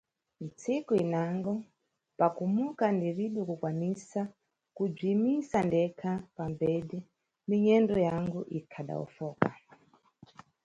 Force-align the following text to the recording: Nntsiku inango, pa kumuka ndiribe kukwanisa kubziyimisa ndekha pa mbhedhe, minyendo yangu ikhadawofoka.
Nntsiku 0.45 0.91
inango, 1.03 1.53
pa 2.17 2.27
kumuka 2.35 2.85
ndiribe 2.95 3.41
kukwanisa 3.49 4.21
kubziyimisa 4.75 5.57
ndekha 5.67 6.11
pa 6.35 6.43
mbhedhe, 6.51 6.99
minyendo 7.47 7.95
yangu 8.07 8.39
ikhadawofoka. 8.57 9.49